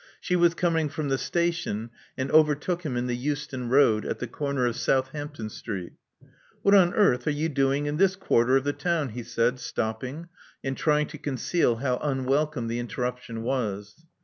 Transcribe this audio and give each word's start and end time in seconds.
She 0.19 0.35
was 0.35 0.55
coming 0.55 0.89
from 0.89 1.09
the 1.09 1.19
station, 1.19 1.91
and 2.17 2.31
overtook 2.31 2.81
him 2.83 2.97
in 2.97 3.05
the 3.05 3.15
Euston 3.15 3.69
Road, 3.69 4.03
at 4.03 4.17
the 4.17 4.25
corner 4.25 4.65
of 4.65 4.75
Southampton 4.75 5.47
Strieet. 5.47 5.91
'*What 6.63 6.73
on 6.73 6.95
earth 6.95 7.27
are 7.27 7.29
you 7.29 7.49
doing 7.49 7.85
in 7.85 7.97
this 7.97 8.15
quarter 8.15 8.57
of 8.57 8.63
the 8.63 8.73
town?" 8.73 9.09
he 9.09 9.21
said, 9.21 9.59
stopping, 9.59 10.27
and 10.63 10.75
trying 10.75 11.05
to 11.09 11.19
conceal 11.19 11.75
how 11.75 11.97
unwelcome 12.01 12.67
the 12.67 12.79
interruption 12.79 13.43
was. 13.43 14.07